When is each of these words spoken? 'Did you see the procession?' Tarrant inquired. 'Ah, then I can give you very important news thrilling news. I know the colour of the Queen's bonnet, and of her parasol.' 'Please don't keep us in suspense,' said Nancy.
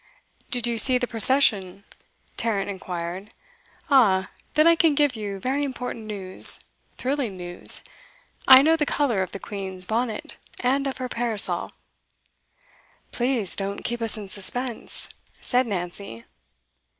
'Did 0.49 0.65
you 0.65 0.79
see 0.79 0.97
the 0.97 1.05
procession?' 1.05 1.83
Tarrant 2.35 2.71
inquired. 2.71 3.35
'Ah, 3.91 4.31
then 4.55 4.65
I 4.65 4.75
can 4.75 4.95
give 4.95 5.15
you 5.15 5.37
very 5.39 5.63
important 5.63 6.05
news 6.07 6.65
thrilling 6.97 7.37
news. 7.37 7.83
I 8.47 8.63
know 8.63 8.75
the 8.75 8.87
colour 8.87 9.21
of 9.21 9.31
the 9.31 9.37
Queen's 9.37 9.85
bonnet, 9.85 10.37
and 10.59 10.87
of 10.87 10.97
her 10.97 11.07
parasol.' 11.07 11.71
'Please 13.11 13.55
don't 13.55 13.83
keep 13.83 14.01
us 14.01 14.17
in 14.17 14.27
suspense,' 14.27 15.07
said 15.39 15.67
Nancy. 15.67 16.25